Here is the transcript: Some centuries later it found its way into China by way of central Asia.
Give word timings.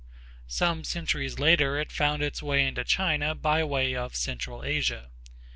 Some 0.47 0.83
centuries 0.83 1.37
later 1.37 1.79
it 1.79 1.91
found 1.91 2.23
its 2.23 2.41
way 2.41 2.65
into 2.65 2.83
China 2.83 3.35
by 3.35 3.63
way 3.63 3.95
of 3.95 4.15
central 4.15 4.63
Asia. 4.63 5.11